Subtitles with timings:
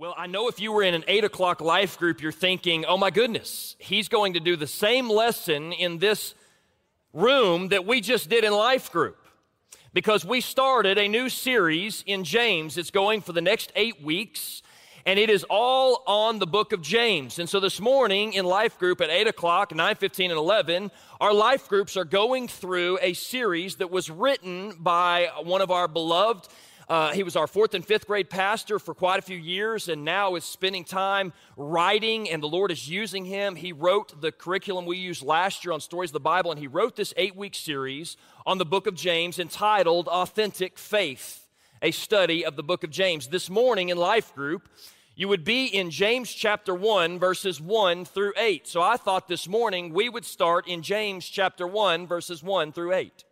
[0.00, 2.96] Well, I know if you were in an eight o'clock life group, you're thinking, oh
[2.96, 6.34] my goodness, he's going to do the same lesson in this
[7.12, 9.18] room that we just did in life group.
[9.92, 12.78] Because we started a new series in James.
[12.78, 14.62] It's going for the next eight weeks,
[15.04, 17.38] and it is all on the book of James.
[17.38, 20.90] And so this morning in life group at 8 o'clock, 9 15, and 11,
[21.20, 25.88] our life groups are going through a series that was written by one of our
[25.88, 26.48] beloved
[26.90, 30.04] uh, he was our fourth and fifth grade pastor for quite a few years and
[30.04, 33.54] now is spending time writing, and the Lord is using him.
[33.54, 36.66] He wrote the curriculum we used last year on Stories of the Bible, and he
[36.66, 41.46] wrote this eight week series on the book of James entitled Authentic Faith,
[41.80, 43.28] a study of the book of James.
[43.28, 44.68] This morning in Life Group,
[45.14, 48.66] you would be in James chapter 1, verses 1 through 8.
[48.66, 52.94] So I thought this morning we would start in James chapter 1, verses 1 through
[52.94, 53.24] 8.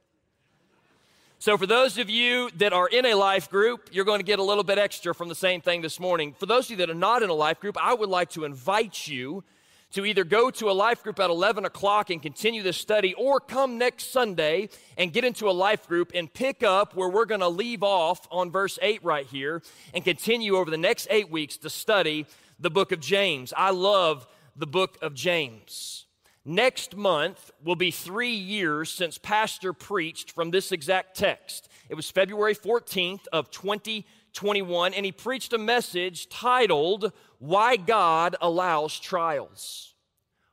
[1.40, 4.40] So, for those of you that are in a life group, you're going to get
[4.40, 6.34] a little bit extra from the same thing this morning.
[6.36, 8.44] For those of you that are not in a life group, I would like to
[8.44, 9.44] invite you
[9.92, 13.38] to either go to a life group at 11 o'clock and continue this study, or
[13.38, 17.40] come next Sunday and get into a life group and pick up where we're going
[17.40, 19.62] to leave off on verse 8 right here
[19.94, 22.26] and continue over the next eight weeks to study
[22.58, 23.54] the book of James.
[23.56, 26.07] I love the book of James.
[26.48, 31.68] Next month will be three years since Pastor preached from this exact text.
[31.90, 38.98] It was February 14th of 2021, and he preached a message titled, Why God Allows
[38.98, 39.92] Trials.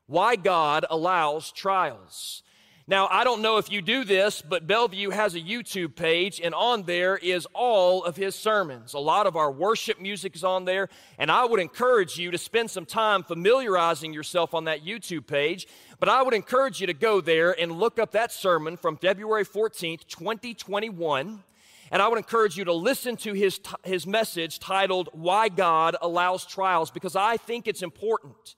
[0.06, 2.44] Why God Allows Trials.
[2.88, 6.54] Now, I don't know if you do this, but Bellevue has a YouTube page, and
[6.54, 8.94] on there is all of his sermons.
[8.94, 12.38] A lot of our worship music is on there, and I would encourage you to
[12.38, 15.66] spend some time familiarizing yourself on that YouTube page.
[16.00, 19.46] But I would encourage you to go there and look up that sermon from February
[19.46, 21.44] 14th, 2021.
[21.92, 26.46] And I would encourage you to listen to his, his message titled, Why God Allows
[26.46, 28.56] Trials, because I think it's important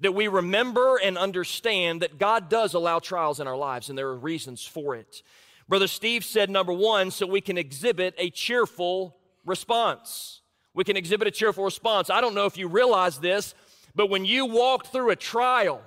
[0.00, 4.08] that we remember and understand that God does allow trials in our lives and there
[4.08, 5.22] are reasons for it.
[5.68, 10.40] Brother Steve said, number one, so we can exhibit a cheerful response.
[10.72, 12.10] We can exhibit a cheerful response.
[12.10, 13.54] I don't know if you realize this,
[13.94, 15.82] but when you walk through a trial,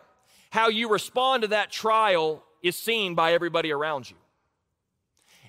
[0.51, 4.17] how you respond to that trial is seen by everybody around you.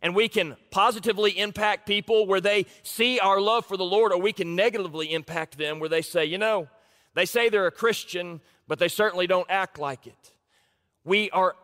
[0.01, 4.21] And we can positively impact people where they see our love for the Lord, or
[4.21, 6.69] we can negatively impact them where they say, you know,
[7.15, 10.33] they say they're a Christian, but they certainly don't act like it.
[11.05, 11.57] We are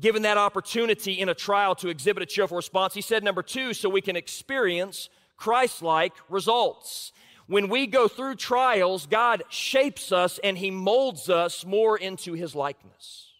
[0.00, 2.94] given that opportunity in a trial to exhibit a cheerful response.
[2.94, 7.12] He said, number two, so we can experience Christ like results.
[7.46, 12.54] When we go through trials, God shapes us and He molds us more into His
[12.54, 13.32] likeness.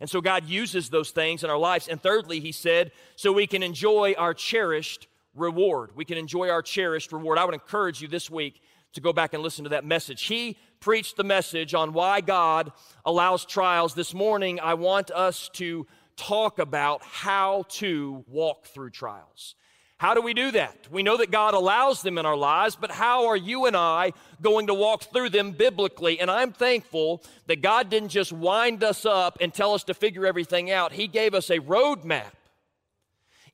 [0.00, 1.88] And so God uses those things in our lives.
[1.88, 5.90] And thirdly, He said, so we can enjoy our cherished reward.
[5.94, 7.38] We can enjoy our cherished reward.
[7.38, 8.60] I would encourage you this week
[8.92, 10.24] to go back and listen to that message.
[10.24, 12.72] He preached the message on why God
[13.04, 13.94] allows trials.
[13.94, 15.86] This morning, I want us to
[16.16, 19.54] talk about how to walk through trials.
[20.02, 20.88] How do we do that?
[20.90, 24.14] We know that God allows them in our lives, but how are you and I
[24.40, 26.18] going to walk through them biblically?
[26.18, 30.26] And I'm thankful that God didn't just wind us up and tell us to figure
[30.26, 30.90] everything out.
[30.90, 32.32] He gave us a roadmap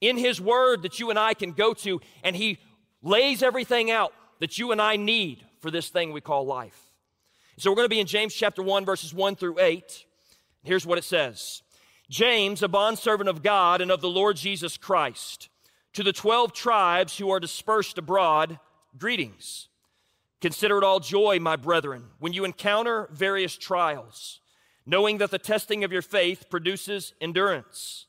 [0.00, 2.56] in His Word that you and I can go to, and He
[3.02, 6.80] lays everything out that you and I need for this thing we call life.
[7.58, 10.06] So we're going to be in James chapter 1, verses 1 through 8.
[10.62, 11.60] Here's what it says
[12.08, 15.50] James, a bondservant of God and of the Lord Jesus Christ,
[15.98, 18.60] to the 12 tribes who are dispersed abroad,
[18.96, 19.66] greetings.
[20.40, 24.38] Consider it all joy, my brethren, when you encounter various trials,
[24.86, 28.06] knowing that the testing of your faith produces endurance.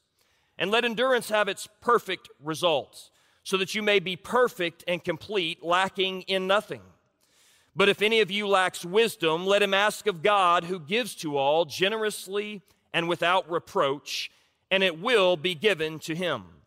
[0.59, 3.09] And let endurance have its perfect result
[3.41, 6.81] so that you may be perfect and complete, lacking in nothing.
[7.75, 11.38] But if any of you lacks wisdom, let him ask of God, who gives to
[11.38, 12.61] all generously
[12.94, 14.29] and without reproach,
[14.69, 16.59] and it will be given to him.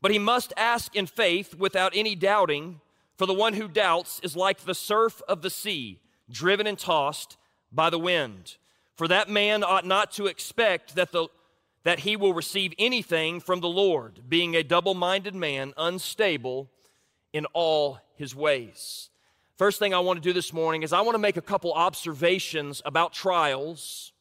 [0.00, 2.80] But he must ask in faith without any doubting,
[3.16, 7.36] for the one who doubts is like the surf of the sea, driven and tossed
[7.70, 8.56] by the wind.
[8.96, 11.28] For that man ought not to expect that the
[11.82, 16.68] that he will receive anything from the Lord, being a double minded man, unstable
[17.32, 19.08] in all his ways.
[19.56, 21.72] First thing I want to do this morning is I want to make a couple
[21.72, 24.12] observations about trials,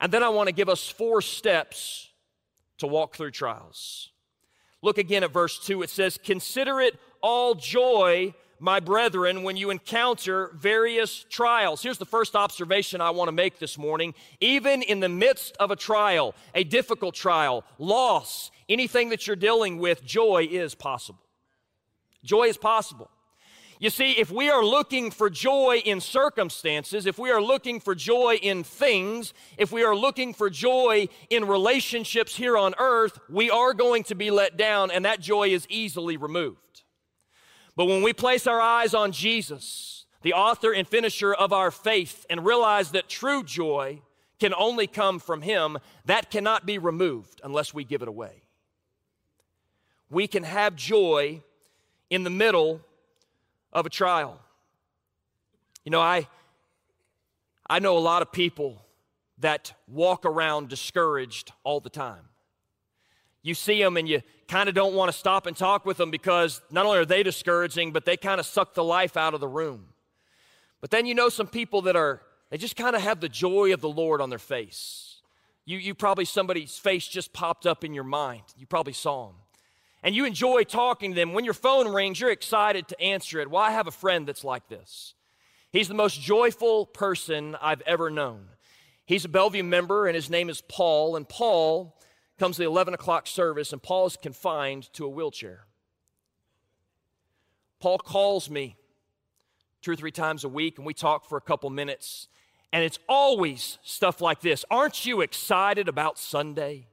[0.00, 2.08] and then I want to give us four steps
[2.78, 4.11] to walk through trials.
[4.82, 5.82] Look again at verse 2.
[5.82, 11.82] It says, Consider it all joy my brethren, when you encounter various trials.
[11.82, 14.14] Here's the first observation I want to make this morning.
[14.40, 19.78] Even in the midst of a trial, a difficult trial, loss, anything that you're dealing
[19.78, 21.18] with, joy is possible.
[22.22, 23.10] Joy is possible.
[23.82, 27.96] You see, if we are looking for joy in circumstances, if we are looking for
[27.96, 33.50] joy in things, if we are looking for joy in relationships here on earth, we
[33.50, 36.84] are going to be let down, and that joy is easily removed.
[37.74, 42.24] But when we place our eyes on Jesus, the author and finisher of our faith,
[42.30, 44.00] and realize that true joy
[44.38, 48.44] can only come from Him, that cannot be removed unless we give it away.
[50.08, 51.42] We can have joy
[52.10, 52.82] in the middle
[53.72, 54.38] of a trial.
[55.84, 56.28] You know, I,
[57.68, 58.84] I know a lot of people
[59.38, 62.28] that walk around discouraged all the time.
[63.42, 66.10] You see them and you kind of don't want to stop and talk with them
[66.10, 69.40] because not only are they discouraging, but they kind of suck the life out of
[69.40, 69.86] the room.
[70.80, 73.72] But then you know some people that are, they just kind of have the joy
[73.72, 75.16] of the Lord on their face.
[75.64, 78.42] You, you probably, somebody's face just popped up in your mind.
[78.56, 79.36] You probably saw them
[80.02, 83.50] and you enjoy talking to them, when your phone rings, you're excited to answer it.
[83.50, 85.14] Well, I have a friend that's like this.
[85.70, 88.48] He's the most joyful person I've ever known.
[89.06, 91.16] He's a Bellevue member, and his name is Paul.
[91.16, 91.96] And Paul
[92.38, 95.66] comes to the 11 o'clock service, and Paul is confined to a wheelchair.
[97.80, 98.76] Paul calls me
[99.80, 102.28] two or three times a week, and we talk for a couple minutes.
[102.72, 106.88] And it's always stuff like this Aren't you excited about Sunday?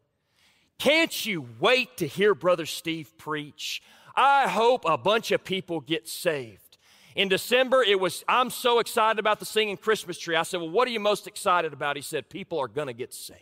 [0.79, 3.83] Can't you wait to hear Brother Steve preach?
[4.15, 6.77] I hope a bunch of people get saved.
[7.15, 10.37] In December, it was, I'm so excited about the singing Christmas tree.
[10.37, 11.97] I said, Well, what are you most excited about?
[11.97, 13.39] He said, People are going to get saved.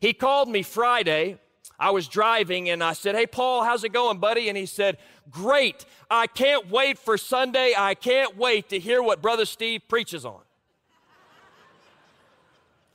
[0.00, 1.38] He called me Friday.
[1.78, 4.48] I was driving and I said, Hey, Paul, how's it going, buddy?
[4.48, 4.98] And he said,
[5.30, 5.84] Great.
[6.10, 7.74] I can't wait for Sunday.
[7.76, 10.40] I can't wait to hear what Brother Steve preaches on.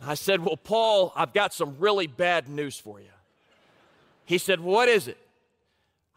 [0.02, 3.08] I said, Well, Paul, I've got some really bad news for you.
[4.32, 5.18] He said, What is it?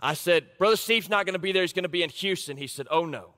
[0.01, 1.63] I said, Brother Steve's not going to be there.
[1.63, 2.57] He's going to be in Houston.
[2.57, 3.31] He said, Oh no.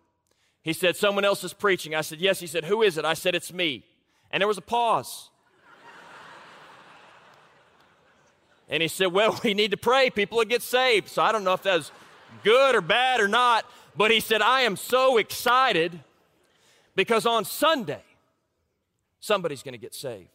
[0.61, 1.95] He said, Someone else is preaching.
[1.95, 2.41] I said, Yes.
[2.41, 3.07] He said, Who is it?
[3.07, 3.87] I said, It's me.
[4.31, 5.31] And there was a pause.
[8.69, 10.11] and he said, Well, we need to pray.
[10.11, 11.09] People will get saved.
[11.09, 11.91] So I don't know if that was
[12.45, 13.65] good or bad or not.
[13.97, 16.01] But he said, I am so excited
[16.95, 18.03] because on Sunday,
[19.21, 20.29] somebody's going to get saved.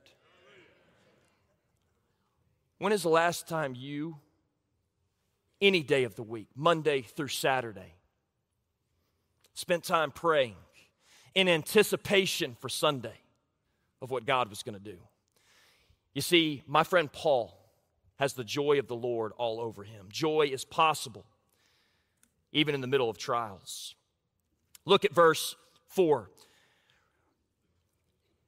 [2.79, 4.15] When is the last time you,
[5.61, 7.95] any day of the week, Monday through Saturday,
[9.53, 10.55] spent time praying
[11.35, 13.19] in anticipation for Sunday
[14.01, 14.97] of what God was going to do?
[16.13, 17.57] You see, my friend Paul
[18.17, 20.07] has the joy of the Lord all over him.
[20.09, 21.25] Joy is possible
[22.51, 23.95] even in the middle of trials.
[24.85, 25.55] Look at verse
[25.87, 26.29] 4.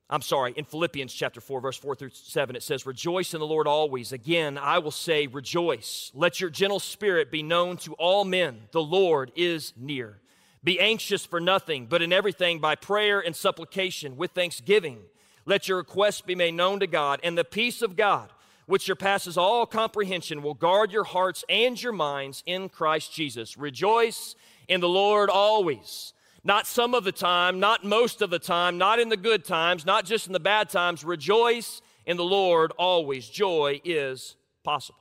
[0.10, 3.48] I'm sorry, in Philippians chapter 4, verse 4 through 7, it says, Rejoice in the
[3.48, 4.12] Lord always.
[4.12, 6.12] Again, I will say, Rejoice.
[6.14, 8.64] Let your gentle spirit be known to all men.
[8.72, 10.20] The Lord is near.
[10.64, 15.00] Be anxious for nothing, but in everything by prayer and supplication with thanksgiving.
[15.46, 18.30] Let your requests be made known to God, and the peace of God,
[18.66, 23.58] which surpasses all comprehension, will guard your hearts and your minds in Christ Jesus.
[23.58, 24.36] Rejoice
[24.68, 26.14] in the Lord always.
[26.44, 29.86] Not some of the time, not most of the time, not in the good times,
[29.86, 31.04] not just in the bad times.
[31.04, 33.30] Rejoice in the Lord always.
[33.30, 35.00] Joy is possible.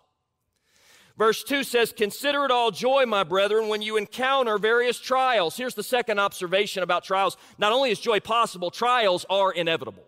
[1.18, 5.56] Verse 2 says, Consider it all joy, my brethren, when you encounter various trials.
[5.56, 7.36] Here's the second observation about trials.
[7.58, 10.04] Not only is joy possible, trials are inevitable.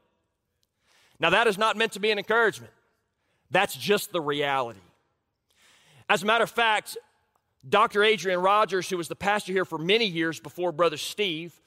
[1.21, 2.73] Now, that is not meant to be an encouragement,
[3.51, 4.81] that's just the reality.
[6.09, 6.97] As a matter of fact,
[7.69, 8.05] Dr.
[8.05, 11.59] Adrian Rogers, who was the pastor here for many years before Brother Steve,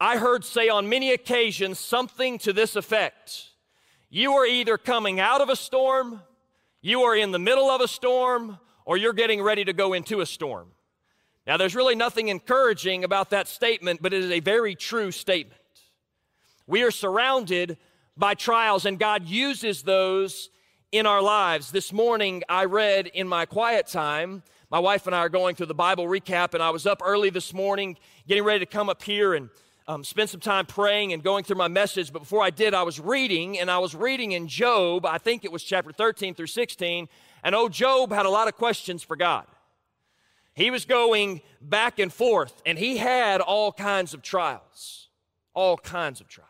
[0.00, 3.50] I heard say on many occasions something to this effect
[4.08, 6.22] You are either coming out of a storm,
[6.80, 10.20] you are in the middle of a storm, or you're getting ready to go into
[10.22, 10.68] a storm.
[11.46, 15.60] Now, there's really nothing encouraging about that statement, but it is a very true statement.
[16.66, 17.76] We are surrounded
[18.16, 20.50] by trials, and God uses those
[20.90, 21.70] in our lives.
[21.70, 24.42] This morning, I read in my quiet time
[24.72, 27.28] my wife and I are going through the Bible recap, and I was up early
[27.28, 29.50] this morning getting ready to come up here and
[29.86, 32.10] um, spend some time praying and going through my message.
[32.10, 35.44] But before I did, I was reading, and I was reading in Job, I think
[35.44, 37.06] it was chapter 13 through 16.
[37.44, 39.44] And oh, Job had a lot of questions for God.
[40.54, 45.10] He was going back and forth, and he had all kinds of trials.
[45.52, 46.48] All kinds of trials.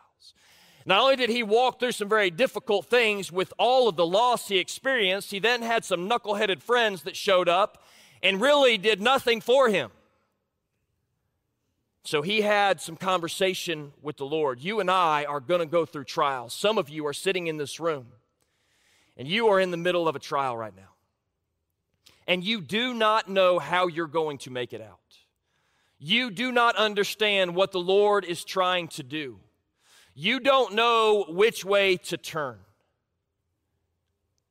[0.85, 4.47] Not only did he walk through some very difficult things with all of the loss
[4.47, 7.82] he experienced, he then had some knuckleheaded friends that showed up
[8.23, 9.91] and really did nothing for him.
[12.05, 14.59] So he had some conversation with the Lord.
[14.59, 16.53] You and I are going to go through trials.
[16.53, 18.07] Some of you are sitting in this room,
[19.15, 20.89] and you are in the middle of a trial right now.
[22.27, 24.99] And you do not know how you're going to make it out.
[25.99, 29.39] you do not understand what the Lord is trying to do.
[30.13, 32.59] You don't know which way to turn.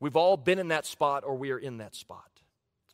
[0.01, 2.32] We've all been in that spot or we are in that spot.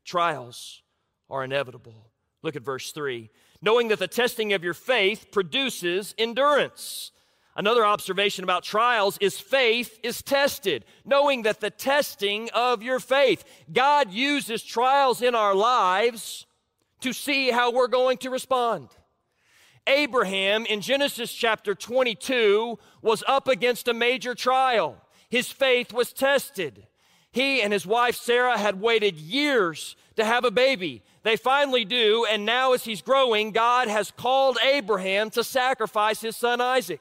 [0.09, 0.81] Trials
[1.29, 2.11] are inevitable.
[2.43, 3.29] Look at verse 3.
[3.61, 7.13] Knowing that the testing of your faith produces endurance.
[7.55, 13.45] Another observation about trials is faith is tested, knowing that the testing of your faith.
[13.71, 16.47] God uses trials in our lives
[17.03, 18.89] to see how we're going to respond.
[19.87, 24.97] Abraham in Genesis chapter 22 was up against a major trial.
[25.29, 26.87] His faith was tested.
[27.31, 31.03] He and his wife Sarah had waited years to have a baby.
[31.23, 36.37] They finally do, and now as he's growing, God has called Abraham to sacrifice his
[36.37, 37.01] son Isaac.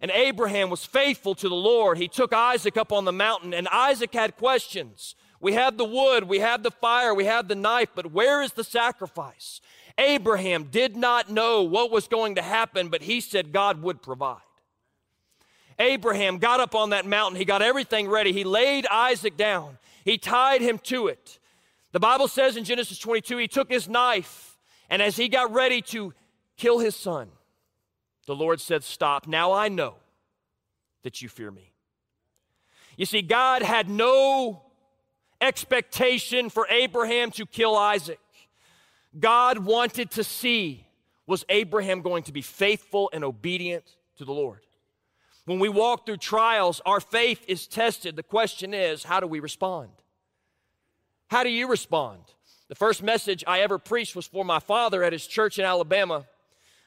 [0.00, 1.98] And Abraham was faithful to the Lord.
[1.98, 5.14] He took Isaac up on the mountain, and Isaac had questions.
[5.40, 8.52] We have the wood, we have the fire, we have the knife, but where is
[8.52, 9.60] the sacrifice?
[9.98, 14.45] Abraham did not know what was going to happen, but he said God would provide.
[15.78, 20.18] Abraham got up on that mountain, he got everything ready, he laid Isaac down, he
[20.18, 21.38] tied him to it.
[21.92, 24.58] The Bible says in Genesis 22, he took his knife,
[24.90, 26.12] and as he got ready to
[26.56, 27.28] kill his son,
[28.26, 29.26] the Lord said, Stop.
[29.26, 29.94] Now I know
[31.02, 31.72] that you fear me.
[32.96, 34.62] You see, God had no
[35.40, 38.18] expectation for Abraham to kill Isaac.
[39.18, 40.86] God wanted to see
[41.26, 43.84] was Abraham going to be faithful and obedient
[44.18, 44.65] to the Lord?
[45.46, 48.16] When we walk through trials, our faith is tested.
[48.16, 49.90] The question is, how do we respond?
[51.28, 52.20] How do you respond?
[52.68, 56.26] The first message I ever preached was for my father at his church in Alabama.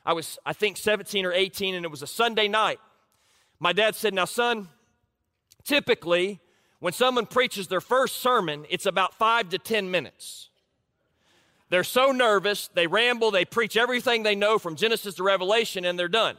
[0.06, 2.80] I was, I think, 17 or 18, and it was a Sunday night.
[3.60, 4.68] My dad said, Now, son,
[5.63, 6.39] typically
[6.80, 10.50] when someone preaches their first sermon, it's about five to 10 minutes.
[11.70, 16.00] They're so nervous, they ramble, they preach everything they know from Genesis to Revelation, and
[16.00, 16.38] they're done.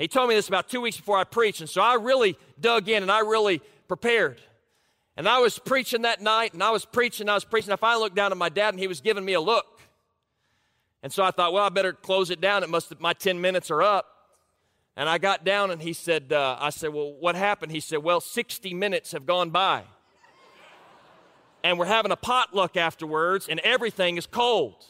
[0.00, 2.88] He told me this about two weeks before I preached, and so I really dug
[2.88, 4.40] in and I really prepared.
[5.14, 7.70] And I was preaching that night, and I was preaching, I was preaching.
[7.70, 9.80] If I finally looked down at my dad, and he was giving me a look.
[11.02, 12.62] And so I thought, well, I better close it down.
[12.62, 14.06] It must my 10 minutes are up.
[14.96, 17.72] And I got down and he said, uh, I said, well, what happened?
[17.72, 19.84] He said, well, 60 minutes have gone by.
[21.64, 24.84] and we're having a potluck afterwards and everything is cold.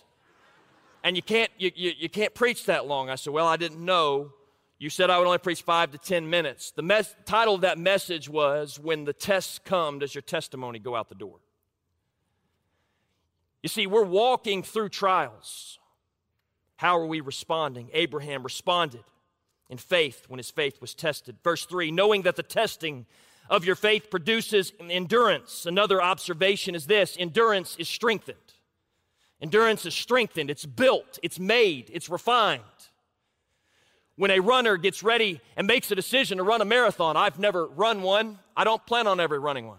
[1.05, 3.09] And you can't, you, you, you can't preach that long.
[3.11, 4.33] I said, well, I didn't know.
[4.81, 6.71] You said I would only preach five to 10 minutes.
[6.71, 10.97] The mes- title of that message was, When the Tests Come, Does Your Testimony Go
[10.97, 11.37] Out the Door?
[13.63, 15.79] You see, we're walking through trials.
[16.77, 17.91] How are we responding?
[17.93, 19.05] Abraham responded
[19.69, 21.37] in faith when his faith was tested.
[21.45, 23.05] Verse 3 knowing that the testing
[23.51, 25.67] of your faith produces endurance.
[25.67, 28.39] Another observation is this endurance is strengthened.
[29.43, 32.63] Endurance is strengthened, it's built, it's made, it's refined.
[34.21, 37.67] When a runner gets ready and makes a decision to run a marathon, I've never
[37.67, 38.39] run one.
[38.55, 39.79] I don't plan on ever running one.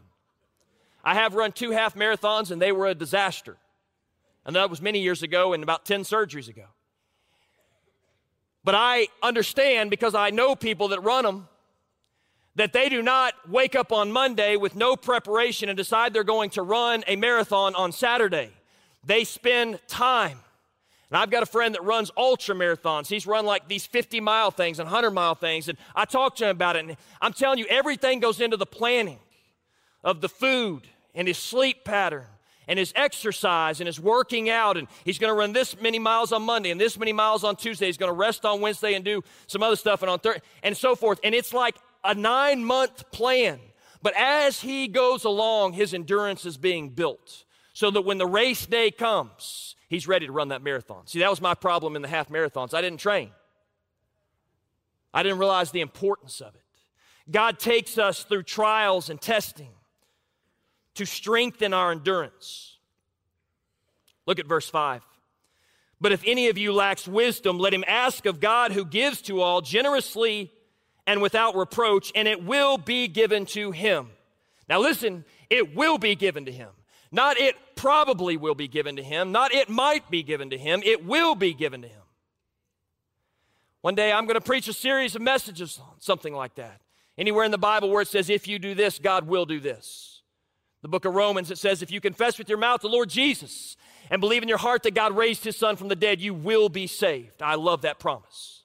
[1.03, 3.57] I have run two half marathons and they were a disaster.
[4.43, 6.63] And that was many years ago and about 10 surgeries ago.
[8.63, 11.47] But I understand because I know people that run them
[12.55, 16.49] that they do not wake up on Monday with no preparation and decide they're going
[16.49, 18.49] to run a marathon on Saturday.
[19.03, 20.39] They spend time.
[21.11, 23.07] And I've got a friend that runs ultra marathons.
[23.07, 25.67] He's run like these 50 mile things and 100 mile things.
[25.67, 26.85] And I talked to him about it.
[26.85, 29.19] And I'm telling you, everything goes into the planning
[30.05, 32.25] of the food and his sleep pattern
[32.65, 34.77] and his exercise and his working out.
[34.77, 37.57] And he's going to run this many miles on Monday and this many miles on
[37.57, 37.87] Tuesday.
[37.87, 40.77] He's going to rest on Wednesday and do some other stuff and on Thursday and
[40.77, 41.19] so forth.
[41.25, 41.75] And it's like
[42.05, 43.59] a nine month plan.
[44.01, 48.65] But as he goes along, his endurance is being built so that when the race
[48.65, 51.05] day comes, he's ready to run that marathon.
[51.05, 52.73] See, that was my problem in the half marathons.
[52.73, 53.29] I didn't train,
[55.13, 56.61] I didn't realize the importance of it.
[57.29, 59.69] God takes us through trials and testing
[60.95, 62.77] to strengthen our endurance.
[64.25, 65.03] Look at verse 5.
[65.99, 69.41] But if any of you lacks wisdom, let him ask of God who gives to
[69.41, 70.51] all generously
[71.05, 74.09] and without reproach, and it will be given to him.
[74.67, 76.69] Now listen, it will be given to him.
[77.11, 80.81] Not it probably will be given to him, not it might be given to him,
[80.85, 82.01] it will be given to him.
[83.81, 86.81] One day I'm going to preach a series of messages on something like that.
[87.17, 90.11] Anywhere in the Bible where it says, if you do this, God will do this
[90.81, 93.77] the book of Romans, it says, if you confess with your mouth the Lord Jesus
[94.09, 96.69] and believe in your heart that God raised his son from the dead, you will
[96.69, 97.41] be saved.
[97.41, 98.63] I love that promise.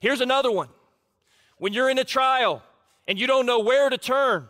[0.00, 0.68] Here's another one.
[1.58, 2.62] When you're in a trial
[3.06, 4.48] and you don't know where to turn,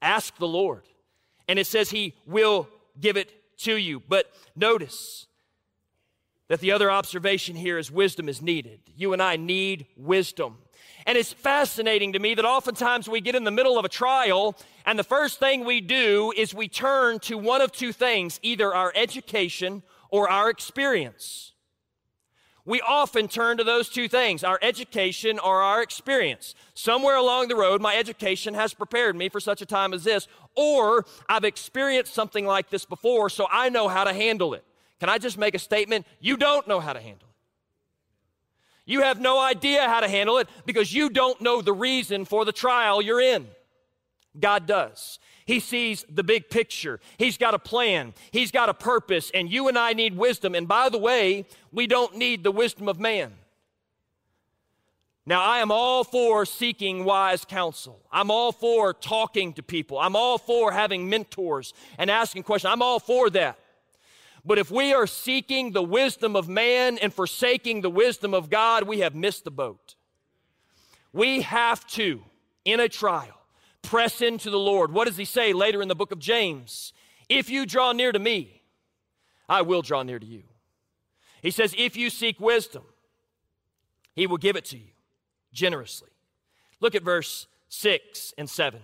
[0.00, 0.82] ask the Lord.
[1.48, 2.68] And it says he will
[3.00, 4.02] give it to you.
[4.08, 5.26] But notice,
[6.48, 8.80] that the other observation here is wisdom is needed.
[8.94, 10.58] You and I need wisdom.
[11.06, 14.56] And it's fascinating to me that oftentimes we get in the middle of a trial,
[14.86, 18.74] and the first thing we do is we turn to one of two things either
[18.74, 21.52] our education or our experience.
[22.66, 26.54] We often turn to those two things our education or our experience.
[26.72, 30.26] Somewhere along the road, my education has prepared me for such a time as this,
[30.54, 34.64] or I've experienced something like this before, so I know how to handle it.
[35.00, 36.06] Can I just make a statement?
[36.20, 37.34] You don't know how to handle it.
[38.86, 42.44] You have no idea how to handle it because you don't know the reason for
[42.44, 43.48] the trial you're in.
[44.38, 45.18] God does.
[45.46, 47.00] He sees the big picture.
[47.18, 48.14] He's got a plan.
[48.30, 49.30] He's got a purpose.
[49.32, 50.54] And you and I need wisdom.
[50.54, 53.32] And by the way, we don't need the wisdom of man.
[55.26, 58.02] Now, I am all for seeking wise counsel.
[58.12, 59.98] I'm all for talking to people.
[59.98, 62.70] I'm all for having mentors and asking questions.
[62.70, 63.58] I'm all for that.
[64.44, 68.86] But if we are seeking the wisdom of man and forsaking the wisdom of God,
[68.86, 69.94] we have missed the boat.
[71.14, 72.22] We have to,
[72.66, 73.40] in a trial,
[73.80, 74.92] press into the Lord.
[74.92, 76.92] What does he say later in the book of James?
[77.30, 78.60] If you draw near to me,
[79.48, 80.42] I will draw near to you.
[81.40, 82.84] He says, if you seek wisdom,
[84.14, 84.93] he will give it to you
[85.54, 86.10] generously.
[86.80, 88.80] Look at verse 6 and 7.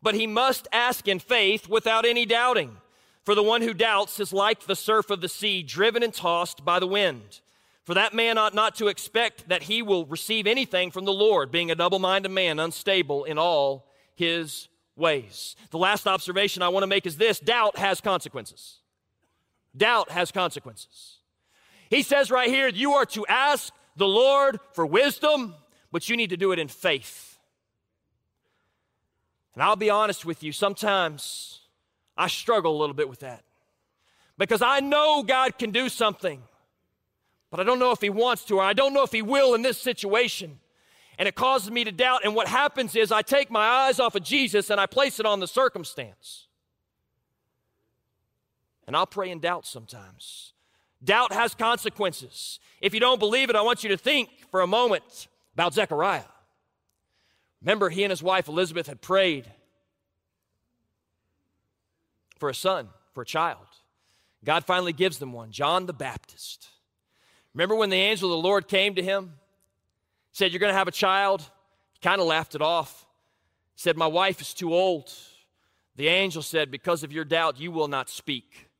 [0.00, 2.78] But he must ask in faith without any doubting.
[3.24, 6.64] For the one who doubts is like the surf of the sea, driven and tossed
[6.64, 7.40] by the wind.
[7.84, 11.50] For that man ought not to expect that he will receive anything from the Lord,
[11.50, 15.56] being a double minded man, unstable in all his ways.
[15.70, 18.78] The last observation I want to make is this doubt has consequences.
[19.76, 21.18] Doubt has consequences.
[21.90, 25.54] He says right here, you are to ask the Lord for wisdom,
[25.92, 27.38] but you need to do it in faith.
[29.54, 31.60] And I'll be honest with you, sometimes
[32.16, 33.44] I struggle a little bit with that
[34.38, 36.42] because I know God can do something,
[37.50, 39.54] but I don't know if He wants to, or I don't know if He will
[39.54, 40.58] in this situation.
[41.18, 42.22] And it causes me to doubt.
[42.24, 45.26] And what happens is I take my eyes off of Jesus and I place it
[45.26, 46.46] on the circumstance.
[48.86, 50.54] And I'll pray in doubt sometimes.
[51.04, 52.58] Doubt has consequences.
[52.80, 56.24] If you don't believe it, I want you to think for a moment about Zechariah.
[57.60, 59.50] Remember, he and his wife Elizabeth had prayed
[62.38, 63.66] for a son, for a child.
[64.44, 66.68] God finally gives them one, John the Baptist.
[67.54, 69.34] Remember when the angel of the Lord came to him,
[70.32, 71.42] said, You're going to have a child?
[71.92, 73.06] He kind of laughed it off.
[73.74, 75.12] He said, My wife is too old.
[75.94, 78.70] The angel said, Because of your doubt, you will not speak.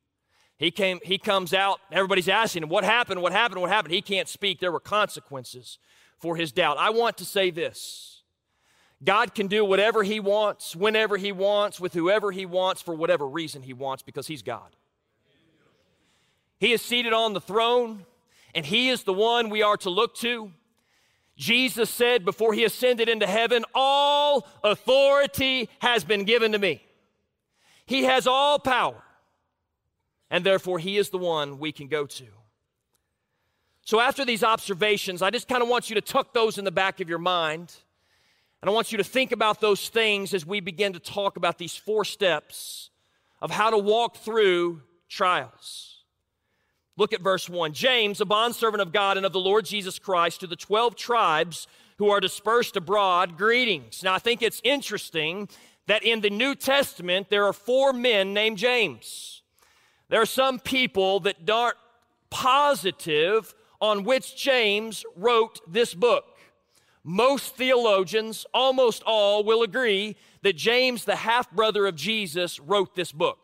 [0.57, 3.21] He came, he comes out, everybody's asking him, What happened?
[3.21, 3.61] What happened?
[3.61, 3.93] What happened?
[3.93, 4.59] He can't speak.
[4.59, 5.77] There were consequences
[6.23, 6.77] for his doubt.
[6.79, 8.23] I want to say this
[9.03, 13.27] God can do whatever He wants, whenever He wants, with whoever He wants, for whatever
[13.27, 14.73] reason He wants, because He's God.
[16.59, 18.05] He is seated on the throne,
[18.55, 20.53] and He is the one we are to look to.
[21.35, 26.81] Jesus said before He ascended into heaven, All authority has been given to me.
[27.85, 29.03] He has all power,
[30.29, 32.27] and therefore He is the one we can go to.
[33.85, 36.71] So, after these observations, I just kind of want you to tuck those in the
[36.71, 37.73] back of your mind.
[38.61, 41.57] And I want you to think about those things as we begin to talk about
[41.57, 42.91] these four steps
[43.41, 46.05] of how to walk through trials.
[46.95, 47.73] Look at verse 1.
[47.73, 51.67] James, a bondservant of God and of the Lord Jesus Christ, to the 12 tribes
[51.97, 54.01] who are dispersed abroad, greetings.
[54.01, 55.49] Now, I think it's interesting
[55.87, 59.41] that in the New Testament there are four men named James.
[60.07, 61.75] There are some people that aren't
[62.29, 66.37] positive on which James wrote this book.
[67.03, 73.11] Most theologians, almost all, will agree that James, the half brother of Jesus, wrote this
[73.11, 73.39] book.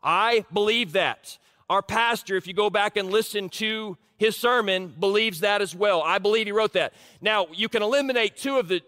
[0.00, 1.36] I believe that.
[1.68, 6.02] Our pastor, if you go back and listen to his sermon, believes that as well.
[6.02, 6.92] I believe he wrote that.
[7.20, 8.82] Now, you can eliminate two of the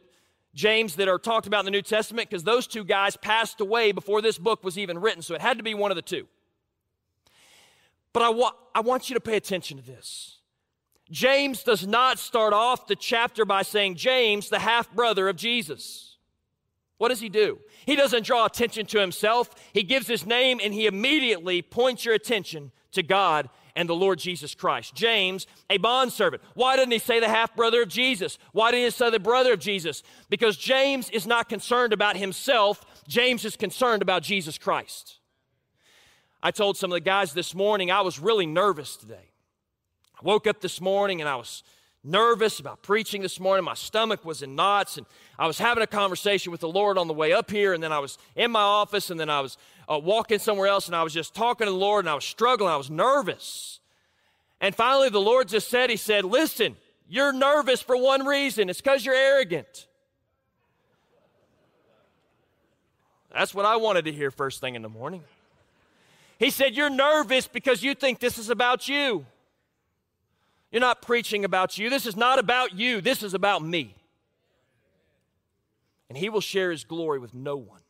[0.54, 3.90] James that are talked about in the New Testament because those two guys passed away
[3.90, 6.28] before this book was even written, so it had to be one of the two.
[8.12, 10.38] But I, wa- I want you to pay attention to this.
[11.12, 16.16] James does not start off the chapter by saying, James, the half brother of Jesus.
[16.96, 17.58] What does he do?
[17.84, 19.50] He doesn't draw attention to himself.
[19.74, 24.18] He gives his name and he immediately points your attention to God and the Lord
[24.18, 24.94] Jesus Christ.
[24.94, 26.42] James, a bondservant.
[26.54, 28.38] Why didn't he say the half brother of Jesus?
[28.52, 30.02] Why didn't he say the brother of Jesus?
[30.30, 35.18] Because James is not concerned about himself, James is concerned about Jesus Christ.
[36.42, 39.31] I told some of the guys this morning I was really nervous today
[40.22, 41.62] woke up this morning and I was
[42.04, 43.64] nervous about preaching this morning.
[43.64, 45.06] My stomach was in knots, and
[45.38, 47.92] I was having a conversation with the Lord on the way up here, and then
[47.92, 49.56] I was in my office, and then I was
[49.88, 52.24] uh, walking somewhere else, and I was just talking to the Lord, and I was
[52.24, 52.70] struggling.
[52.70, 53.80] I was nervous.
[54.60, 56.76] And finally, the Lord just said, He said, Listen,
[57.08, 59.86] you're nervous for one reason it's because you're arrogant.
[63.32, 65.22] That's what I wanted to hear first thing in the morning.
[66.38, 69.26] He said, You're nervous because you think this is about you.
[70.72, 71.90] You're not preaching about you.
[71.90, 73.02] This is not about you.
[73.02, 73.94] This is about me.
[76.08, 77.80] And he will share his glory with no one.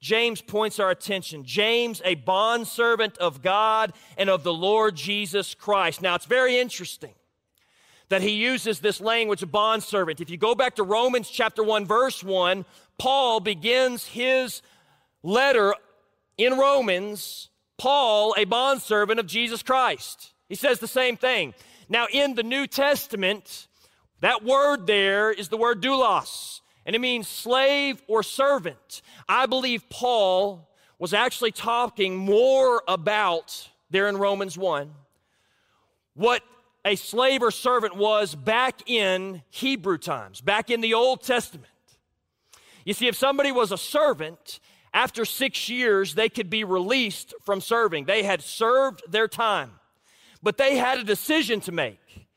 [0.00, 1.44] James points our attention.
[1.44, 6.02] James, a bondservant of God and of the Lord Jesus Christ.
[6.02, 7.14] Now, it's very interesting
[8.10, 10.20] that he uses this language of bondservant.
[10.20, 12.66] If you go back to Romans chapter 1, verse 1,
[12.98, 14.60] Paul begins his
[15.22, 15.74] letter
[16.36, 20.33] in Romans, Paul, a bondservant of Jesus Christ.
[20.54, 21.52] He says the same thing.
[21.88, 23.66] Now, in the New Testament,
[24.20, 29.02] that word there is the word doulos and it means slave or servant.
[29.28, 34.94] I believe Paul was actually talking more about, there in Romans 1,
[36.14, 36.44] what
[36.84, 41.66] a slave or servant was back in Hebrew times, back in the Old Testament.
[42.84, 44.60] You see, if somebody was a servant,
[44.92, 48.04] after six years, they could be released from serving.
[48.04, 49.72] They had served their time,
[50.44, 52.28] but they had a decision to make.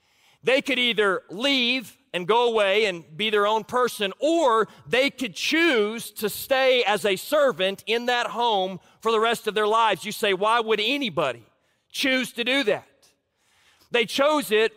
[0.41, 5.36] They could either leave and go away and be their own person, or they could
[5.36, 10.06] choose to stay as a servant in that home for the rest of their lives.
[10.06, 11.43] You say, why would anybody
[11.91, 12.88] choose to do that?
[13.91, 14.72] They chose it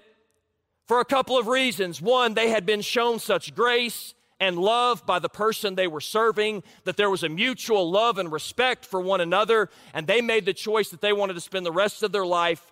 [0.87, 2.03] for a couple of reasons.
[2.03, 6.65] One, they had been shown such grace and love by the person they were serving,
[6.85, 10.55] that there was a mutual love and respect for one another, and they made the
[10.55, 12.70] choice that they wanted to spend the rest of their life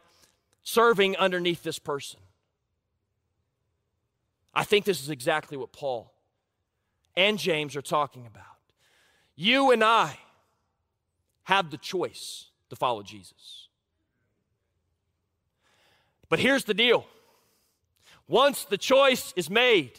[0.69, 2.21] serving underneath this person.
[4.53, 6.13] I think this is exactly what Paul
[7.17, 8.45] and James are talking about.
[9.35, 10.19] You and I
[11.45, 13.69] have the choice to follow Jesus.
[16.29, 17.07] But here's the deal
[18.29, 19.99] once the choice is made,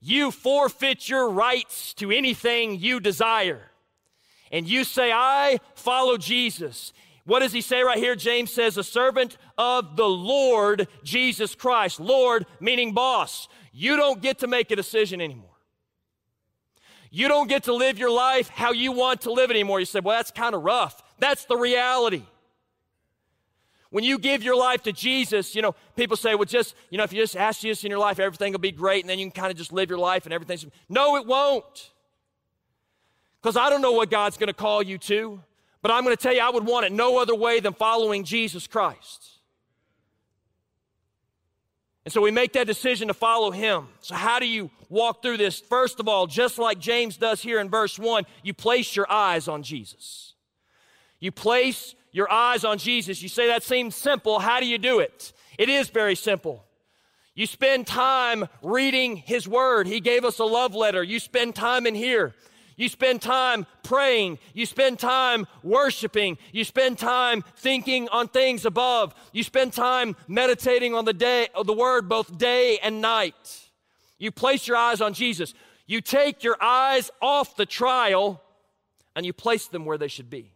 [0.00, 3.60] you forfeit your rights to anything you desire.
[4.50, 6.94] And you say, I follow Jesus.
[7.26, 8.14] What does he say right here?
[8.14, 12.00] James says, a servant of the Lord Jesus Christ.
[12.00, 13.48] Lord meaning boss.
[13.72, 15.50] You don't get to make a decision anymore.
[17.10, 19.80] You don't get to live your life how you want to live anymore.
[19.80, 21.02] You say, well, that's kind of rough.
[21.18, 22.22] That's the reality.
[23.90, 27.04] When you give your life to Jesus, you know, people say, well, just, you know,
[27.04, 29.24] if you just ask Jesus in your life, everything will be great, and then you
[29.24, 30.66] can kind of just live your life and everything's.
[30.88, 31.90] No, it won't.
[33.40, 35.40] Because I don't know what God's going to call you to,
[35.86, 38.24] but I'm going to tell you, I would want it no other way than following
[38.24, 39.38] Jesus Christ.
[42.04, 43.86] And so we make that decision to follow him.
[44.00, 45.60] So, how do you walk through this?
[45.60, 49.46] First of all, just like James does here in verse 1, you place your eyes
[49.46, 50.34] on Jesus.
[51.20, 53.22] You place your eyes on Jesus.
[53.22, 54.40] You say that seems simple.
[54.40, 55.32] How do you do it?
[55.56, 56.64] It is very simple.
[57.36, 59.86] You spend time reading his word.
[59.86, 61.04] He gave us a love letter.
[61.04, 62.34] You spend time in here.
[62.76, 64.38] You spend time praying.
[64.52, 66.36] You spend time worshiping.
[66.52, 69.14] You spend time thinking on things above.
[69.32, 73.70] You spend time meditating on the day of the word both day and night.
[74.18, 75.54] You place your eyes on Jesus.
[75.86, 78.42] You take your eyes off the trial
[79.14, 80.52] and you place them where they should be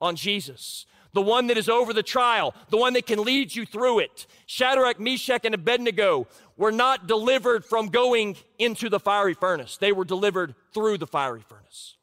[0.00, 3.66] on Jesus the one that is over the trial, the one that can lead you
[3.66, 4.26] through it.
[4.46, 10.04] Shadrach, Meshach, and Abednego were not delivered from going into the fiery furnace, they were
[10.04, 11.96] delivered through the fiery furnace.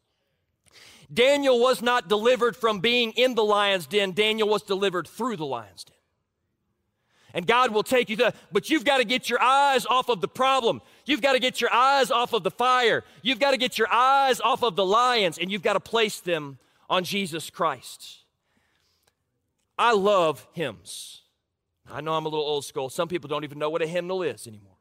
[1.11, 5.45] Daniel was not delivered from being in the lion's den, Daniel was delivered through the
[5.45, 5.95] lion's den.
[7.33, 10.19] And God will take you to, but you've got to get your eyes off of
[10.19, 10.81] the problem.
[11.05, 13.03] You've got to get your eyes off of the fire.
[13.21, 16.19] You've got to get your eyes off of the lions, and you've got to place
[16.19, 16.57] them
[16.89, 18.18] on Jesus Christ.
[19.79, 21.21] I love hymns.
[21.89, 22.89] I know I'm a little old school.
[22.89, 24.75] Some people don't even know what a hymnal is anymore.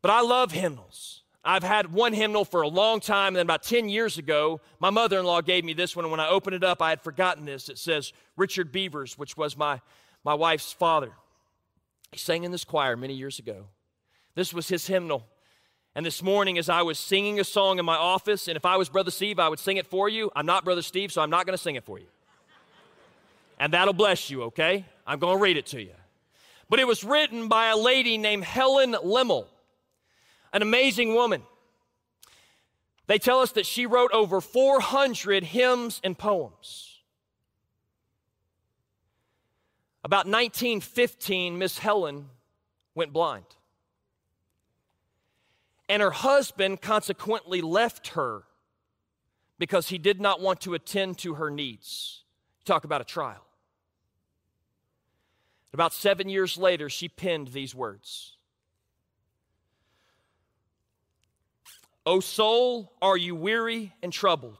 [0.00, 1.22] But I love hymnals.
[1.44, 4.88] I've had one hymnal for a long time, and then about 10 years ago, my
[4.88, 7.02] mother in law gave me this one, and when I opened it up, I had
[7.02, 7.68] forgotten this.
[7.68, 9.80] It says Richard Beavers, which was my,
[10.24, 11.12] my wife's father.
[12.12, 13.66] He sang in this choir many years ago.
[14.34, 15.26] This was his hymnal.
[15.94, 18.76] And this morning, as I was singing a song in my office, and if I
[18.76, 20.30] was Brother Steve, I would sing it for you.
[20.34, 22.06] I'm not Brother Steve, so I'm not going to sing it for you
[23.62, 24.84] and that'll bless you, okay?
[25.06, 25.94] I'm going to read it to you.
[26.68, 29.46] But it was written by a lady named Helen Lemmel,
[30.52, 31.42] an amazing woman.
[33.06, 37.02] They tell us that she wrote over 400 hymns and poems.
[40.02, 42.30] About 1915, Miss Helen
[42.96, 43.46] went blind.
[45.88, 48.42] And her husband consequently left her
[49.60, 52.24] because he did not want to attend to her needs.
[52.64, 53.46] Talk about a trial.
[55.74, 58.36] About seven years later, she penned these words
[62.04, 64.58] O soul, are you weary and troubled?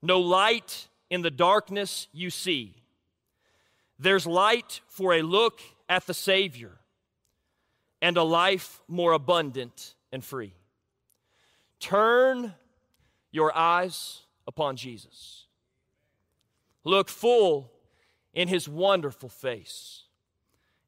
[0.00, 2.76] No light in the darkness you see.
[3.98, 6.78] There's light for a look at the Savior
[8.00, 10.54] and a life more abundant and free.
[11.80, 12.54] Turn
[13.32, 15.46] your eyes upon Jesus.
[16.84, 17.72] Look full
[18.34, 20.04] in his wonderful face,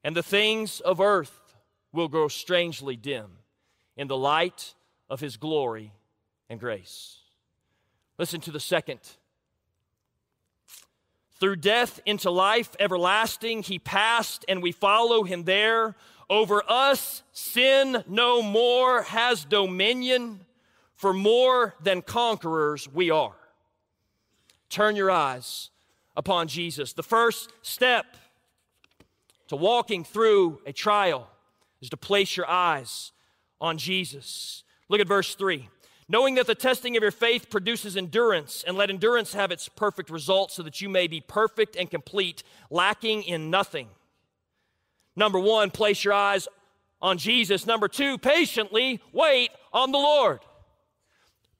[0.05, 1.55] and the things of earth
[1.93, 3.39] will grow strangely dim
[3.97, 4.75] in the light
[5.09, 5.93] of his glory
[6.49, 7.19] and grace.
[8.19, 9.01] Listen to the second.
[11.41, 15.97] Through death into life everlasting, he passed, and we follow him there.
[16.29, 20.45] Over us, sin no more has dominion,
[20.95, 23.35] for more than conquerors we are.
[24.69, 25.71] Turn your eyes
[26.17, 26.93] upon Jesus.
[26.93, 28.17] The first step
[29.49, 31.29] to walking through a trial
[31.81, 33.13] is to place your eyes
[33.61, 34.65] on Jesus.
[34.89, 35.69] Look at verse 3.
[36.09, 40.11] Knowing that the testing of your faith produces endurance, and let endurance have its perfect
[40.11, 43.89] result, so that you may be perfect and complete, lacking in nothing.
[45.15, 46.49] Number one, place your eyes
[47.01, 47.65] on Jesus.
[47.65, 50.41] Number two, patiently wait on the Lord.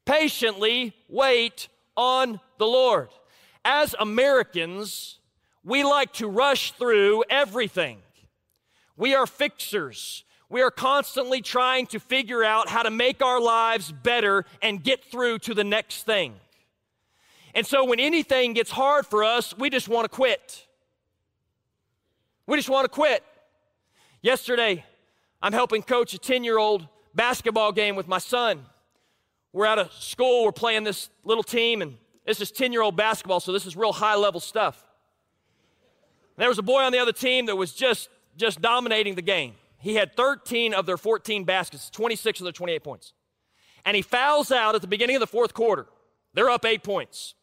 [0.05, 3.09] Patiently wait on the Lord.
[3.65, 5.19] As Americans,
[5.65, 7.99] we like to rush through everything.
[8.97, 13.93] We are fixers we are constantly trying to figure out how to make our lives
[13.93, 16.35] better and get through to the next thing.
[17.55, 20.67] And so when anything gets hard for us, we just want to quit.
[22.49, 23.23] We just want to quit.
[24.23, 24.85] Yesterday,
[25.41, 28.67] I'm helping coach a 10 year old basketball game with my son.
[29.53, 31.97] We're out of school, we're playing this little team, and
[32.27, 34.85] this is 10 year old basketball, so this is real high level stuff.
[36.37, 39.55] there was a boy on the other team that was just, just dominating the game.
[39.79, 43.13] He had 13 of their 14 baskets, 26 of their 28 points.
[43.85, 45.87] And he fouls out at the beginning of the fourth quarter.
[46.35, 47.35] They're up eight points.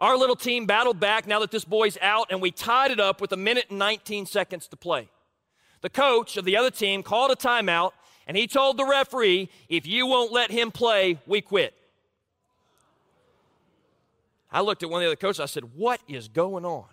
[0.00, 3.20] Our little team battled back now that this boy's out, and we tied it up
[3.20, 5.08] with a minute and 19 seconds to play.
[5.80, 7.92] The coach of the other team called a timeout,
[8.26, 11.74] and he told the referee, If you won't let him play, we quit.
[14.56, 16.86] I looked at one of the other coaches, I said, What is going on?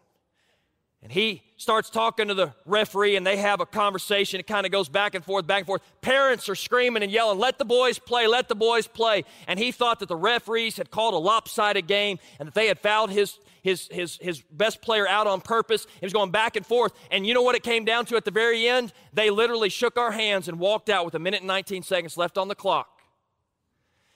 [1.02, 4.42] And he starts talking to the referee, and they have a conversation.
[4.42, 5.82] It kind of goes back and forth, back and forth.
[6.02, 9.24] Parents are screaming and yelling, Let the boys play, let the boys play.
[9.48, 12.80] And he thought that the referees had called a lopsided game and that they had
[12.80, 15.88] fouled his, his, his, his best player out on purpose.
[16.02, 16.92] He was going back and forth.
[17.12, 18.92] And you know what it came down to at the very end?
[19.14, 22.38] They literally shook our hands and walked out with a minute and 19 seconds left
[22.38, 22.93] on the clock.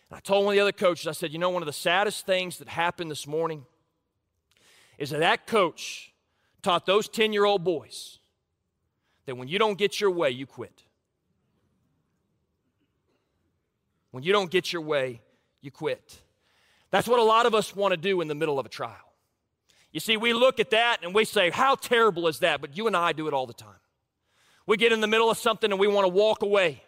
[0.10, 1.74] And I told one of the other coaches, I said, You know, one of the
[1.74, 3.66] saddest things that happened this morning
[4.98, 6.14] is that that coach
[6.62, 8.20] taught those 10 year old boys
[9.26, 10.84] that when you don't get your way, you quit.
[14.12, 15.22] When you don't get your way,
[15.62, 16.22] you quit.
[16.90, 18.96] That's what a lot of us want to do in the middle of a trial.
[19.92, 22.62] You see, we look at that and we say, How terrible is that?
[22.62, 23.80] But you and I do it all the time.
[24.66, 26.84] We get in the middle of something and we want to walk away.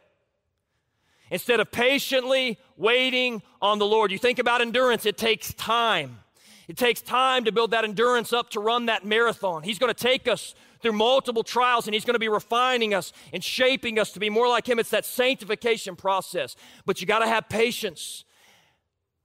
[1.31, 6.19] Instead of patiently waiting on the Lord, you think about endurance, it takes time.
[6.67, 9.63] It takes time to build that endurance up to run that marathon.
[9.63, 13.11] He's going to take us through multiple trials and He's going to be refining us
[13.33, 14.79] and shaping us to be more like Him.
[14.79, 16.55] It's that sanctification process.
[16.85, 18.23] But you got to have patience.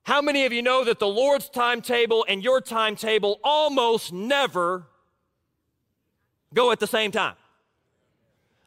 [0.03, 4.87] How many of you know that the Lord's timetable and your timetable almost never
[6.53, 7.35] go at the same time?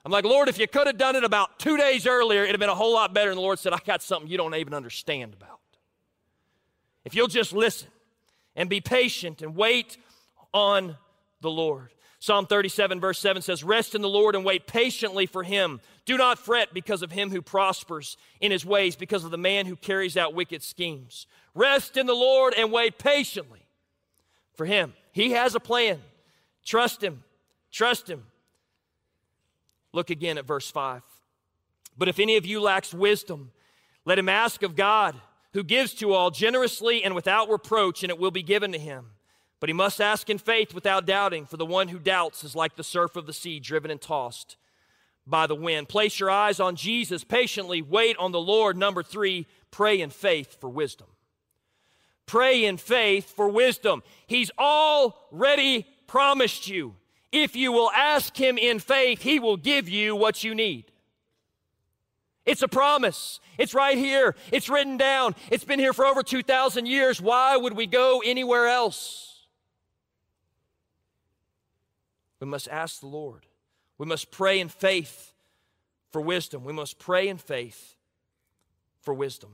[0.08, 2.62] I'm like, Lord, if you could have done it about two days earlier, it'd have
[2.62, 3.30] been a whole lot better.
[3.30, 5.60] And the Lord said, I got something you don't even understand about.
[7.04, 7.89] If you'll just listen
[8.56, 9.98] and be patient and wait
[10.54, 10.96] on
[11.41, 11.89] the Lord.
[12.20, 15.82] Psalm 37, verse 7 says, Rest in the Lord and wait patiently for him.
[16.06, 19.65] Do not fret because of him who prospers in his ways, because of the man
[19.65, 21.28] who carries out wicked schemes.
[21.54, 23.67] Rest in the Lord and wait patiently
[24.54, 24.93] for him.
[25.12, 26.00] He has a plan.
[26.63, 27.26] Trust him.
[27.72, 28.24] Trust him.
[29.97, 31.01] Look again at verse 5.
[31.97, 33.51] But if any of you lacks wisdom,
[34.05, 35.19] let him ask of God
[35.53, 39.07] who gives to all generously and without reproach, and it will be given to him.
[39.60, 42.75] But he must ask in faith without doubting, for the one who doubts is like
[42.75, 44.55] the surf of the sea, driven and tossed
[45.25, 45.89] by the wind.
[45.89, 48.77] Place your eyes on Jesus, patiently wait on the Lord.
[48.77, 51.07] Number three, pray in faith for wisdom.
[52.27, 54.03] Pray in faith for wisdom.
[54.27, 56.93] He's already promised you.
[57.31, 60.91] If you will ask him in faith, he will give you what you need.
[62.45, 63.41] It's a promise.
[63.57, 64.33] It's right here.
[64.51, 65.35] It's written down.
[65.51, 67.21] It's been here for over 2,000 years.
[67.21, 69.45] Why would we go anywhere else?
[72.39, 73.45] We must ask the Lord.
[73.97, 75.33] We must pray in faith
[76.11, 76.63] for wisdom.
[76.63, 77.95] We must pray in faith
[79.01, 79.49] for wisdom.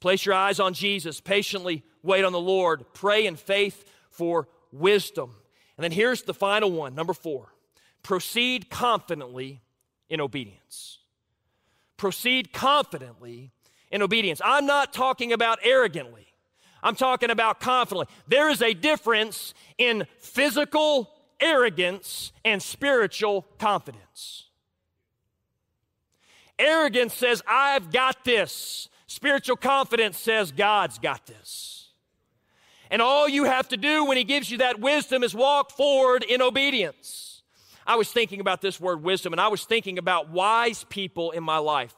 [0.00, 1.20] Place your eyes on Jesus.
[1.20, 2.86] Patiently wait on the Lord.
[2.94, 5.34] Pray in faith for wisdom.
[5.80, 7.54] And then here's the final one, number four
[8.02, 9.62] proceed confidently
[10.10, 10.98] in obedience.
[11.96, 13.50] Proceed confidently
[13.90, 14.42] in obedience.
[14.44, 16.26] I'm not talking about arrogantly,
[16.82, 18.14] I'm talking about confidently.
[18.28, 24.48] There is a difference in physical arrogance and spiritual confidence.
[26.58, 28.90] Arrogance says, I've got this.
[29.06, 31.79] Spiritual confidence says, God's got this.
[32.90, 36.24] And all you have to do when He gives you that wisdom is walk forward
[36.24, 37.42] in obedience.
[37.86, 41.42] I was thinking about this word wisdom, and I was thinking about wise people in
[41.42, 41.94] my life.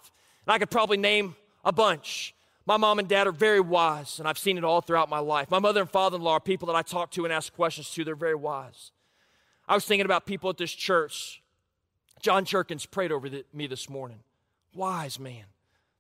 [0.47, 2.35] And I could probably name a bunch.
[2.65, 5.51] My mom and dad are very wise, and I've seen it all throughout my life.
[5.51, 7.91] My mother and father in law are people that I talk to and ask questions
[7.91, 8.05] to.
[8.05, 8.93] They're very wise.
[9.67, 11.43] I was thinking about people at this church.
[12.21, 14.21] John Jerkins prayed over the, me this morning.
[14.75, 15.45] Wise man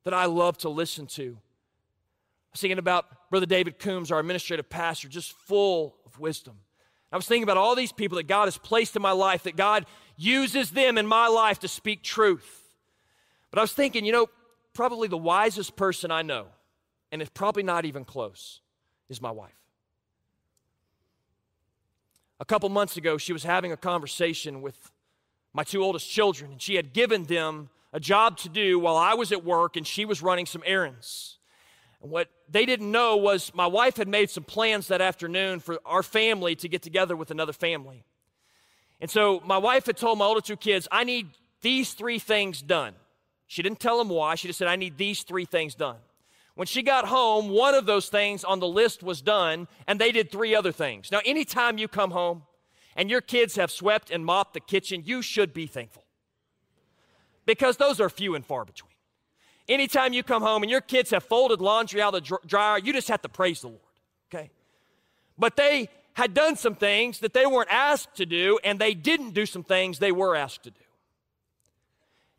[0.04, 1.38] that I love to listen to.
[2.52, 6.54] Was thinking about Brother David Coombs, our administrative pastor, just full of wisdom.
[7.10, 9.56] I was thinking about all these people that God has placed in my life, that
[9.56, 9.86] God
[10.16, 12.74] uses them in my life to speak truth.
[13.50, 14.28] But I was thinking, you know,
[14.72, 16.46] probably the wisest person I know,
[17.10, 18.60] and it's probably not even close,
[19.10, 19.52] is my wife.
[22.40, 24.90] A couple months ago, she was having a conversation with
[25.52, 29.14] my two oldest children, and she had given them a job to do while I
[29.14, 31.38] was at work and she was running some errands.
[32.02, 35.78] And what they didn't know was my wife had made some plans that afternoon for
[35.86, 38.04] our family to get together with another family.
[39.00, 41.28] And so my wife had told my older two kids, I need
[41.60, 42.94] these three things done.
[43.46, 45.98] She didn't tell them why, she just said, I need these three things done.
[46.54, 50.12] When she got home, one of those things on the list was done, and they
[50.12, 51.10] did three other things.
[51.10, 52.42] Now, anytime you come home
[52.96, 56.04] and your kids have swept and mopped the kitchen, you should be thankful
[57.46, 58.91] because those are few and far between.
[59.68, 62.92] Anytime you come home and your kids have folded laundry out of the dryer, you
[62.92, 63.80] just have to praise the Lord,
[64.32, 64.50] okay?
[65.38, 69.30] But they had done some things that they weren't asked to do, and they didn't
[69.30, 70.80] do some things they were asked to do.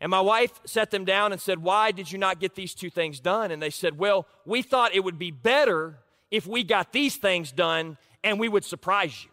[0.00, 2.90] And my wife sat them down and said, Why did you not get these two
[2.90, 3.50] things done?
[3.50, 5.98] And they said, Well, we thought it would be better
[6.30, 9.30] if we got these things done and we would surprise you.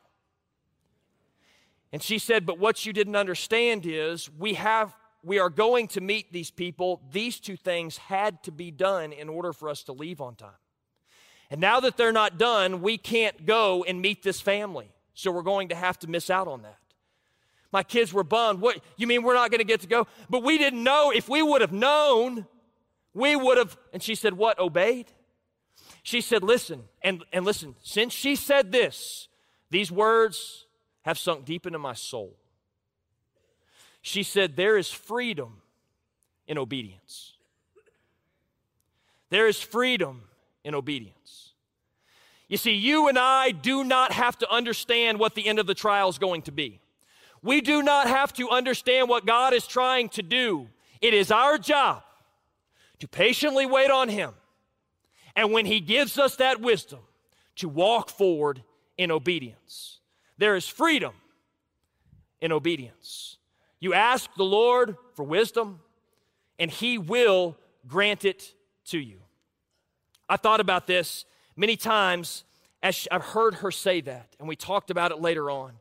[1.91, 6.01] And she said, But what you didn't understand is we have we are going to
[6.01, 9.93] meet these people, these two things had to be done in order for us to
[9.93, 10.49] leave on time.
[11.49, 14.89] And now that they're not done, we can't go and meet this family.
[15.13, 16.77] So we're going to have to miss out on that.
[17.71, 18.61] My kids were bummed.
[18.61, 20.07] What you mean we're not going to get to go?
[20.29, 21.11] But we didn't know.
[21.11, 22.45] If we would have known,
[23.13, 23.77] we would have.
[23.93, 24.59] And she said, What?
[24.59, 25.07] Obeyed?
[26.03, 29.27] She said, Listen, and, and listen, since she said this,
[29.69, 30.65] these words
[31.03, 32.35] have sunk deep into my soul.
[34.01, 35.61] She said, There is freedom
[36.47, 37.33] in obedience.
[39.29, 40.23] There is freedom
[40.63, 41.53] in obedience.
[42.47, 45.73] You see, you and I do not have to understand what the end of the
[45.73, 46.81] trial is going to be.
[47.41, 50.67] We do not have to understand what God is trying to do.
[50.99, 52.03] It is our job
[52.99, 54.33] to patiently wait on Him.
[55.35, 56.99] And when He gives us that wisdom,
[57.57, 58.63] to walk forward
[58.97, 59.99] in obedience.
[60.37, 61.13] There is freedom
[62.39, 63.37] in obedience.
[63.81, 65.81] You ask the Lord for wisdom,
[66.57, 68.53] and He will grant it
[68.85, 69.19] to you.
[70.29, 71.25] I thought about this
[71.57, 72.45] many times
[72.83, 75.73] as I've heard her say that, and we talked about it later on,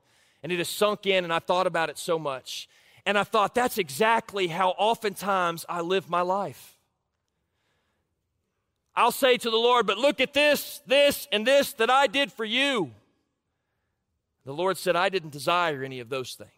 [0.42, 2.68] and it has sunk in, and I thought about it so much.
[3.06, 6.76] And I thought that's exactly how oftentimes I live my life.
[8.94, 12.32] I'll say to the Lord, but look at this, this, and this that I did
[12.32, 12.90] for you.
[14.44, 16.50] The Lord said, I didn't desire any of those things.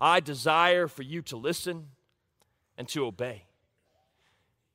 [0.00, 1.88] I desire for you to listen
[2.76, 3.44] and to obey.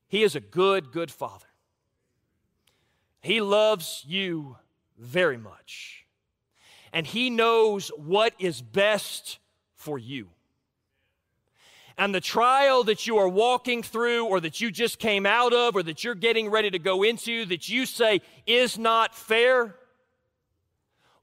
[0.07, 1.47] He is a good, good Father.
[3.21, 4.57] He loves you
[4.97, 6.05] very much.
[6.91, 9.39] And He knows what is best
[9.75, 10.29] for you.
[11.97, 15.75] And the trial that you are walking through, or that you just came out of,
[15.75, 19.75] or that you're getting ready to go into, that you say is not fair,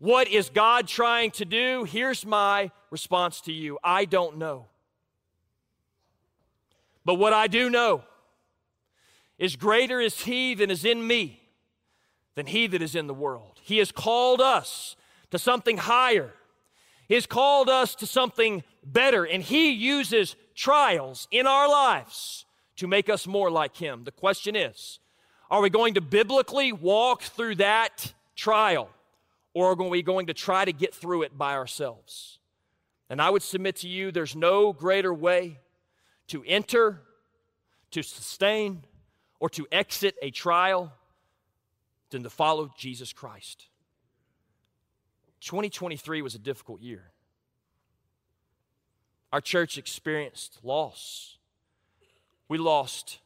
[0.01, 1.85] what is God trying to do?
[1.85, 4.67] Here's my response to you I don't know.
[7.05, 8.03] But what I do know
[9.39, 11.43] is greater is He that is in me
[12.35, 13.61] than He that is in the world.
[13.63, 14.97] He has called us
[15.31, 16.33] to something higher,
[17.07, 22.47] He has called us to something better, and He uses trials in our lives
[22.77, 24.05] to make us more like Him.
[24.05, 24.99] The question is
[25.51, 28.89] are we going to biblically walk through that trial?
[29.55, 32.39] Or are we going to try to get through it by ourselves?
[33.09, 35.59] And I would submit to you there's no greater way
[36.29, 37.03] to enter,
[37.91, 38.85] to sustain,
[39.41, 40.93] or to exit a trial
[42.11, 43.67] than to follow Jesus Christ.
[45.41, 47.11] 2023 was a difficult year.
[49.33, 51.39] Our church experienced loss.
[52.49, 53.19] We lost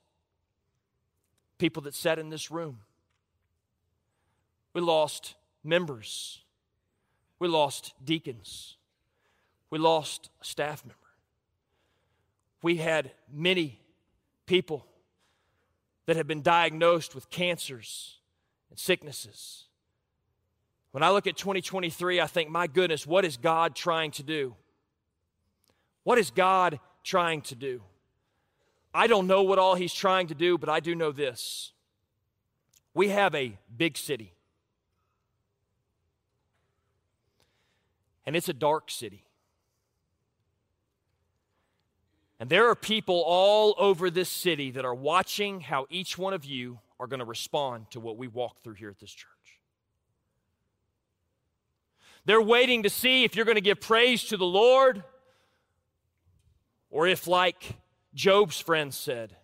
[1.58, 2.80] people that sat in this room.
[4.74, 5.34] We lost
[5.64, 6.42] members.
[7.38, 8.76] We lost deacons.
[9.70, 10.96] We lost a staff member.
[12.62, 13.80] We had many
[14.46, 14.86] people
[16.06, 18.18] that have been diagnosed with cancers
[18.70, 19.64] and sicknesses.
[20.92, 24.54] When I look at 2023, I think, my goodness, what is God trying to do?
[26.04, 27.82] What is God trying to do?
[28.94, 31.72] I don't know what all He's trying to do, but I do know this.
[32.94, 34.33] We have a big city,
[38.26, 39.24] and it's a dark city.
[42.40, 46.44] And there are people all over this city that are watching how each one of
[46.44, 49.30] you are going to respond to what we walk through here at this church.
[52.26, 55.04] They're waiting to see if you're going to give praise to the Lord
[56.90, 57.76] or if, like
[58.14, 59.36] Job's friends said,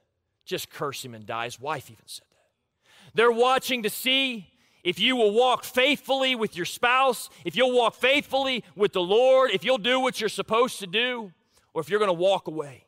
[0.44, 1.44] just curse him and die.
[1.44, 3.14] His wife even said that.
[3.14, 4.49] They're watching to see
[4.82, 9.50] if you will walk faithfully with your spouse, if you'll walk faithfully with the Lord,
[9.50, 11.32] if you'll do what you're supposed to do,
[11.74, 12.84] or if you're going to walk away.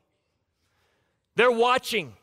[1.36, 2.14] They're watching.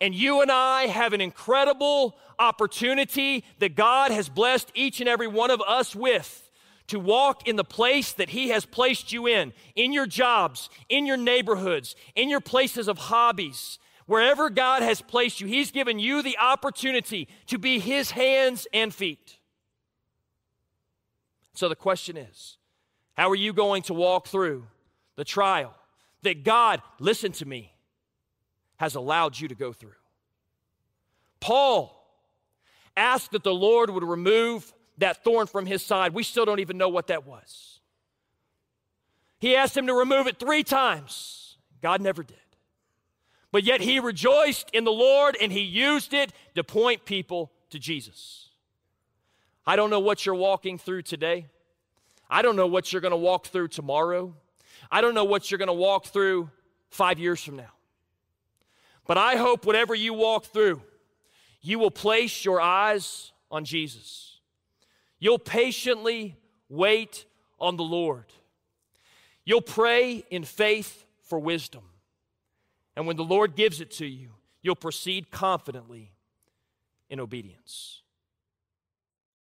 [0.00, 5.28] And you and I have an incredible opportunity that God has blessed each and every
[5.28, 6.50] one of us with
[6.88, 11.06] to walk in the place that He has placed you in, in your jobs, in
[11.06, 13.78] your neighborhoods, in your places of hobbies.
[14.06, 18.94] Wherever God has placed you, He's given you the opportunity to be His hands and
[18.94, 19.38] feet.
[21.54, 22.58] So the question is
[23.14, 24.66] how are you going to walk through
[25.16, 25.74] the trial
[26.22, 27.72] that God, listen to me,
[28.76, 29.92] has allowed you to go through?
[31.40, 32.00] Paul
[32.96, 36.14] asked that the Lord would remove that thorn from his side.
[36.14, 37.80] We still don't even know what that was.
[39.38, 41.58] He asked him to remove it three times.
[41.82, 42.38] God never did.
[43.54, 47.78] But yet he rejoiced in the Lord and he used it to point people to
[47.78, 48.48] Jesus.
[49.64, 51.46] I don't know what you're walking through today.
[52.28, 54.34] I don't know what you're going to walk through tomorrow.
[54.90, 56.50] I don't know what you're going to walk through
[56.88, 57.70] five years from now.
[59.06, 60.82] But I hope whatever you walk through,
[61.60, 64.40] you will place your eyes on Jesus.
[65.20, 66.36] You'll patiently
[66.68, 67.24] wait
[67.60, 68.26] on the Lord.
[69.44, 71.82] You'll pray in faith for wisdom.
[72.96, 74.30] And when the Lord gives it to you,
[74.62, 76.12] you'll proceed confidently
[77.10, 78.02] in obedience.